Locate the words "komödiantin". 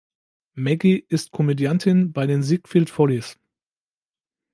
1.31-2.11